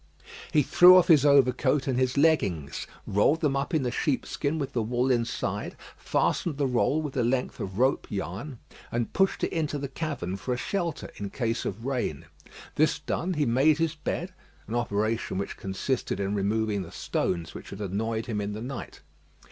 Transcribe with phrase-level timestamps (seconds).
[0.51, 4.73] He threw off his overcoat and his leggings; rolled them up in the sheepskin with
[4.73, 8.57] the wool inside, fastened the roll with a length of rope yarn,
[8.91, 12.25] and pushed it into the cavern for a shelter in case of rain.
[12.73, 14.33] This done, he made his bed
[14.67, 19.01] an operation which consisted in removing the stones which had annoyed him in the night.